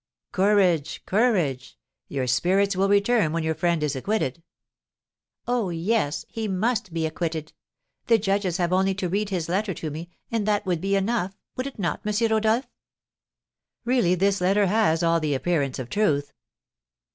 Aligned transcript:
"Courage, 0.31 1.05
courage! 1.05 1.77
Your 2.07 2.25
spirits 2.25 2.75
will 2.75 2.89
return 2.89 3.31
when 3.33 3.43
your 3.43 3.53
friend 3.53 3.83
is 3.83 3.95
acquitted." 3.95 4.41
"Oh, 5.47 5.69
yes, 5.69 6.25
he 6.27 6.47
must 6.47 6.91
be 6.91 7.05
acquitted. 7.05 7.53
The 8.07 8.17
judges 8.17 8.57
have 8.57 8.73
only 8.73 8.95
to 8.95 9.07
read 9.07 9.29
his 9.29 9.47
letter 9.47 9.75
to 9.75 9.91
me, 9.91 10.09
and 10.31 10.47
that 10.47 10.65
would 10.65 10.81
be 10.81 10.95
enough, 10.95 11.37
would 11.55 11.67
it 11.67 11.77
not, 11.77 12.01
M. 12.03 12.11
Rodolph?" 12.31 12.65
"Really, 13.85 14.15
this 14.15 14.41
letter 14.41 14.65
has 14.65 15.03
all 15.03 15.19
the 15.19 15.35
appearance 15.35 15.77
of 15.77 15.87
truth. 15.87 16.33